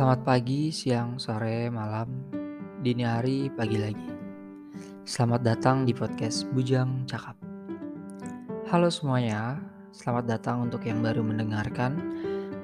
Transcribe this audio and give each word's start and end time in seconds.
Selamat 0.00 0.24
pagi, 0.24 0.72
siang, 0.72 1.20
sore, 1.20 1.68
malam, 1.68 2.08
dini 2.80 3.04
hari, 3.04 3.52
pagi 3.52 3.76
lagi. 3.76 4.08
Selamat 5.04 5.44
datang 5.44 5.84
di 5.84 5.92
podcast 5.92 6.48
Bujang 6.56 7.04
Cakap. 7.04 7.36
Halo 8.72 8.88
semuanya, 8.88 9.60
selamat 9.92 10.24
datang 10.24 10.64
untuk 10.64 10.88
yang 10.88 11.04
baru 11.04 11.20
mendengarkan 11.20 12.00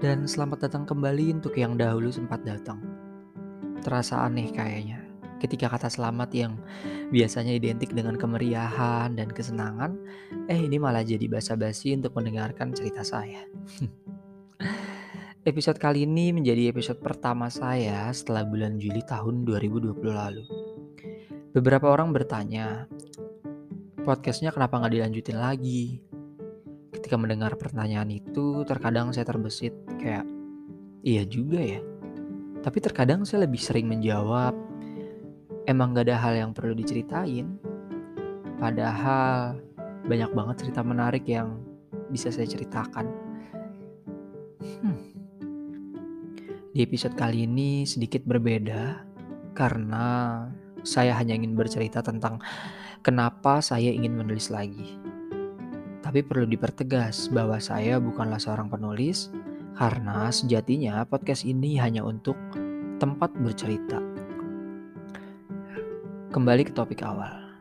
dan 0.00 0.24
selamat 0.24 0.64
datang 0.64 0.88
kembali 0.88 1.36
untuk 1.36 1.52
yang 1.60 1.76
dahulu 1.76 2.08
sempat 2.08 2.40
datang. 2.40 2.80
Terasa 3.84 4.24
aneh 4.24 4.48
kayaknya 4.48 5.04
ketika 5.36 5.68
kata 5.68 5.92
selamat 5.92 6.32
yang 6.32 6.56
biasanya 7.12 7.52
identik 7.52 7.92
dengan 7.92 8.16
kemeriahan 8.16 9.12
dan 9.12 9.28
kesenangan, 9.28 9.92
eh 10.48 10.56
ini 10.56 10.80
malah 10.80 11.04
jadi 11.04 11.28
basa-basi 11.28 12.00
untuk 12.00 12.16
mendengarkan 12.16 12.72
cerita 12.72 13.04
saya. 13.04 13.44
Episode 15.46 15.78
kali 15.78 16.02
ini 16.02 16.34
menjadi 16.34 16.74
episode 16.74 16.98
pertama 16.98 17.46
saya 17.46 18.10
setelah 18.10 18.42
bulan 18.42 18.82
Juli 18.82 18.98
tahun 19.06 19.46
2020 19.46 19.94
lalu. 20.10 20.42
Beberapa 21.54 21.86
orang 21.86 22.10
bertanya, 22.10 22.90
podcastnya 24.02 24.50
kenapa 24.50 24.82
nggak 24.82 24.98
dilanjutin 24.98 25.38
lagi? 25.38 26.02
Ketika 26.90 27.14
mendengar 27.14 27.54
pertanyaan 27.54 28.10
itu, 28.10 28.66
terkadang 28.66 29.14
saya 29.14 29.22
terbesit 29.22 29.70
kayak, 30.02 30.26
iya 31.06 31.22
juga 31.22 31.62
ya. 31.62 31.78
Tapi 32.66 32.82
terkadang 32.82 33.22
saya 33.22 33.46
lebih 33.46 33.62
sering 33.62 33.86
menjawab, 33.86 34.50
emang 35.70 35.94
gak 35.94 36.10
ada 36.10 36.26
hal 36.26 36.34
yang 36.34 36.50
perlu 36.58 36.74
diceritain. 36.74 37.54
Padahal 38.58 39.62
banyak 40.10 40.30
banget 40.34 40.66
cerita 40.66 40.82
menarik 40.82 41.22
yang 41.30 41.62
bisa 42.10 42.34
saya 42.34 42.50
ceritakan. 42.50 43.25
Di 46.76 46.84
episode 46.84 47.16
kali 47.16 47.48
ini 47.48 47.88
sedikit 47.88 48.20
berbeda 48.28 49.00
karena 49.56 50.44
saya 50.84 51.16
hanya 51.16 51.32
ingin 51.32 51.56
bercerita 51.56 52.04
tentang 52.04 52.36
kenapa 53.00 53.64
saya 53.64 53.88
ingin 53.88 54.12
menulis 54.12 54.52
lagi. 54.52 55.00
Tapi 56.04 56.20
perlu 56.20 56.44
dipertegas 56.44 57.32
bahwa 57.32 57.56
saya 57.64 57.96
bukanlah 57.96 58.36
seorang 58.36 58.68
penulis 58.68 59.32
karena 59.72 60.28
sejatinya 60.28 61.00
podcast 61.08 61.48
ini 61.48 61.80
hanya 61.80 62.04
untuk 62.04 62.36
tempat 63.00 63.32
bercerita. 63.40 63.96
Kembali 66.28 66.60
ke 66.60 66.76
topik 66.76 67.00
awal. 67.08 67.56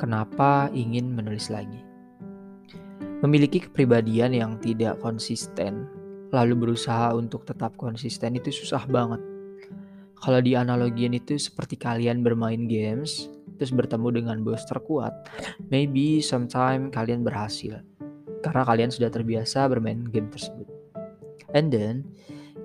Kenapa 0.00 0.72
ingin 0.72 1.12
menulis 1.12 1.52
lagi? 1.52 1.84
Memiliki 3.20 3.60
kepribadian 3.60 4.32
yang 4.32 4.56
tidak 4.56 5.04
konsisten 5.04 6.03
lalu 6.34 6.66
berusaha 6.66 7.14
untuk 7.14 7.46
tetap 7.46 7.78
konsisten 7.78 8.34
itu 8.34 8.50
susah 8.50 8.82
banget. 8.90 9.22
Kalau 10.18 10.42
di 10.42 10.58
analogian 10.58 11.14
itu 11.14 11.38
seperti 11.38 11.78
kalian 11.78 12.26
bermain 12.26 12.66
games, 12.66 13.30
terus 13.54 13.70
bertemu 13.70 14.18
dengan 14.18 14.36
bos 14.42 14.66
terkuat, 14.66 15.14
maybe 15.70 16.18
sometime 16.18 16.90
kalian 16.90 17.22
berhasil. 17.22 17.78
Karena 18.42 18.66
kalian 18.66 18.90
sudah 18.90 19.14
terbiasa 19.14 19.70
bermain 19.70 20.02
game 20.10 20.26
tersebut. 20.26 20.66
And 21.54 21.70
then, 21.70 22.02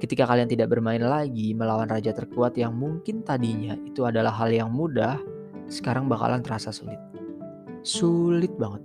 ketika 0.01 0.25
kalian 0.25 0.49
tidak 0.49 0.73
bermain 0.73 1.03
lagi 1.05 1.53
melawan 1.53 1.93
raja 1.93 2.09
terkuat 2.09 2.57
yang 2.57 2.73
mungkin 2.73 3.21
tadinya 3.21 3.77
itu 3.85 4.01
adalah 4.01 4.33
hal 4.33 4.49
yang 4.49 4.73
mudah, 4.73 5.21
sekarang 5.69 6.09
bakalan 6.09 6.41
terasa 6.41 6.73
sulit. 6.73 6.97
Sulit 7.85 8.51
banget. 8.57 8.81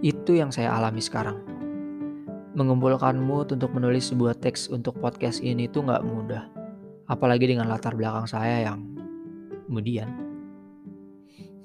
Itu 0.00 0.32
yang 0.32 0.48
saya 0.48 0.72
alami 0.72 1.04
sekarang 1.04 1.59
mengumpulkan 2.54 3.14
mood 3.14 3.54
untuk 3.54 3.70
menulis 3.70 4.10
sebuah 4.10 4.38
teks 4.42 4.70
untuk 4.74 4.98
podcast 4.98 5.38
ini 5.42 5.70
tuh 5.70 5.86
nggak 5.86 6.02
mudah. 6.02 6.50
Apalagi 7.06 7.50
dengan 7.50 7.70
latar 7.70 7.94
belakang 7.94 8.26
saya 8.26 8.70
yang 8.70 8.86
kemudian. 9.66 10.10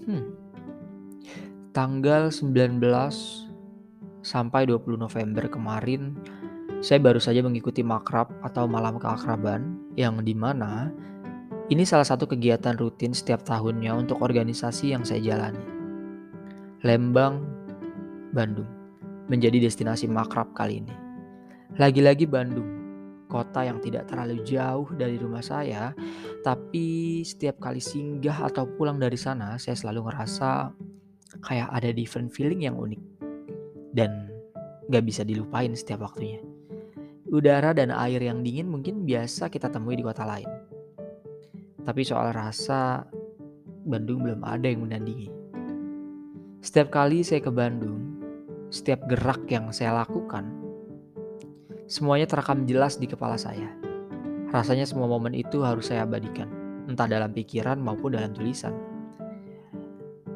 Hmm. 0.05 0.25
Tanggal 1.73 2.29
19 2.29 2.79
sampai 4.21 4.61
20 4.69 4.95
November 4.95 5.45
kemarin, 5.49 6.15
saya 6.81 7.01
baru 7.01 7.17
saja 7.17 7.41
mengikuti 7.41 7.81
makrab 7.81 8.29
atau 8.45 8.69
malam 8.69 9.01
keakraban 9.01 9.77
yang 9.97 10.21
di 10.21 10.37
mana 10.37 10.93
ini 11.67 11.81
salah 11.81 12.05
satu 12.05 12.29
kegiatan 12.29 12.77
rutin 12.77 13.11
setiap 13.11 13.41
tahunnya 13.41 13.97
untuk 13.97 14.21
organisasi 14.21 14.93
yang 14.93 15.01
saya 15.01 15.19
jalani. 15.21 15.65
Lembang, 16.85 17.41
Bandung 18.29 18.74
menjadi 19.27 19.57
destinasi 19.63 20.05
makrab 20.09 20.53
kali 20.53 20.81
ini. 20.85 20.95
Lagi-lagi 21.75 22.29
Bandung, 22.29 22.69
kota 23.27 23.65
yang 23.65 23.81
tidak 23.81 24.07
terlalu 24.07 24.39
jauh 24.45 24.87
dari 24.95 25.17
rumah 25.17 25.41
saya, 25.41 25.91
tapi 26.45 27.19
setiap 27.25 27.59
kali 27.59 27.81
singgah 27.81 28.47
atau 28.47 28.69
pulang 28.77 29.01
dari 29.01 29.17
sana, 29.17 29.57
saya 29.57 29.75
selalu 29.75 30.07
ngerasa 30.07 30.71
kayak 31.43 31.69
ada 31.73 31.89
different 31.91 32.31
feeling 32.31 32.63
yang 32.63 32.77
unik 32.77 33.01
dan 33.97 34.29
gak 34.87 35.03
bisa 35.03 35.25
dilupain 35.25 35.73
setiap 35.73 36.05
waktunya. 36.05 36.39
Udara 37.25 37.73
dan 37.73 37.89
air 37.91 38.21
yang 38.21 38.45
dingin 38.45 38.69
mungkin 38.69 39.03
biasa 39.03 39.49
kita 39.49 39.67
temui 39.73 39.97
di 39.97 40.05
kota 40.05 40.23
lain. 40.23 40.47
Tapi 41.81 42.01
soal 42.05 42.31
rasa, 42.31 43.03
Bandung 43.85 44.25
belum 44.25 44.41
ada 44.45 44.65
yang 44.65 44.85
menandingi. 44.85 45.29
Setiap 46.61 46.89
kali 46.89 47.21
saya 47.21 47.45
ke 47.45 47.53
Bandung, 47.53 48.14
setiap 48.69 49.05
gerak 49.09 49.45
yang 49.49 49.69
saya 49.69 50.05
lakukan, 50.05 50.49
semuanya 51.85 52.25
terekam 52.29 52.65
jelas 52.65 52.97
di 52.97 53.05
kepala 53.05 53.37
saya. 53.37 53.69
Rasanya 54.49 54.87
semua 54.87 55.09
momen 55.09 55.35
itu 55.35 55.61
harus 55.61 55.91
saya 55.91 56.05
abadikan, 56.07 56.47
entah 56.87 57.09
dalam 57.09 57.33
pikiran 57.33 57.77
maupun 57.77 58.15
dalam 58.15 58.31
tulisan. 58.31 58.73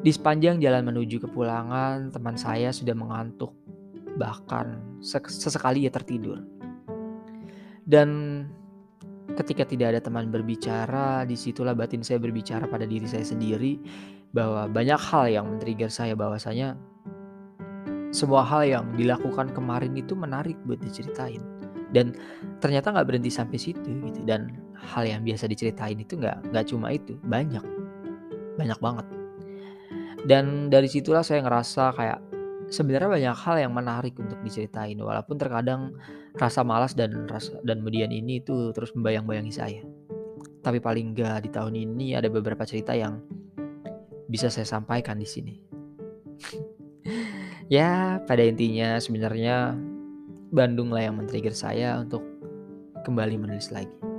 Di 0.00 0.08
sepanjang 0.08 0.64
jalan 0.64 0.88
menuju 0.88 1.20
kepulangan, 1.20 2.08
teman 2.08 2.36
saya 2.40 2.72
sudah 2.72 2.96
mengantuk, 2.96 3.52
bahkan 4.16 4.80
sesekali 5.04 5.84
ia 5.84 5.92
tertidur. 5.92 6.40
Dan 7.84 8.08
ketika 9.36 9.68
tidak 9.68 9.96
ada 9.96 10.00
teman 10.00 10.32
berbicara, 10.32 11.28
di 11.28 11.36
situlah 11.36 11.76
batin 11.76 12.00
saya 12.00 12.16
berbicara 12.16 12.64
pada 12.66 12.88
diri 12.88 13.04
saya 13.04 13.26
sendiri 13.26 13.76
bahwa 14.30 14.70
banyak 14.70 15.00
hal 15.00 15.24
yang 15.26 15.44
men-trigger 15.50 15.90
saya 15.90 16.14
bahwasanya 16.14 16.78
semua 18.10 18.42
hal 18.42 18.66
yang 18.66 18.84
dilakukan 18.98 19.54
kemarin 19.54 19.94
itu 19.94 20.18
menarik 20.18 20.58
buat 20.66 20.82
diceritain. 20.82 21.42
Dan 21.90 22.14
ternyata 22.62 22.94
nggak 22.94 23.06
berhenti 23.06 23.30
sampai 23.30 23.58
situ 23.58 23.86
gitu. 23.86 24.20
Dan 24.26 24.54
hal 24.74 25.06
yang 25.06 25.22
biasa 25.22 25.46
diceritain 25.50 25.98
itu 25.98 26.18
nggak 26.18 26.50
nggak 26.50 26.64
cuma 26.70 26.90
itu 26.94 27.18
banyak. 27.26 27.62
Banyak 28.58 28.78
banget. 28.78 29.06
Dan 30.26 30.68
dari 30.68 30.86
situlah 30.90 31.24
saya 31.24 31.42
ngerasa 31.46 31.96
kayak 31.96 32.18
sebenarnya 32.70 33.10
banyak 33.10 33.36
hal 33.46 33.56
yang 33.62 33.72
menarik 33.74 34.14
untuk 34.18 34.38
diceritain. 34.42 34.98
Walaupun 34.98 35.38
terkadang 35.38 35.94
rasa 36.38 36.62
malas 36.62 36.94
dan 36.94 37.26
rasa 37.26 37.58
dan 37.62 37.82
kemudian 37.82 38.10
ini 38.10 38.42
itu 38.42 38.74
terus 38.74 38.94
membayang-bayangi 38.94 39.54
saya. 39.54 39.82
Tapi 40.60 40.78
paling 40.82 41.16
nggak 41.16 41.46
di 41.46 41.50
tahun 41.50 41.74
ini 41.74 42.18
ada 42.18 42.28
beberapa 42.28 42.62
cerita 42.66 42.92
yang 42.92 43.22
bisa 44.30 44.46
saya 44.46 44.62
sampaikan 44.62 45.18
di 45.18 45.26
sini 45.26 45.58
Ya, 47.70 48.18
pada 48.26 48.42
intinya 48.42 48.98
sebenarnya 48.98 49.78
Bandung 50.50 50.90
lah 50.90 51.06
yang 51.06 51.22
men-trigger 51.22 51.54
saya 51.54 52.02
untuk 52.02 52.26
kembali 53.06 53.38
menulis 53.38 53.70
lagi. 53.70 54.09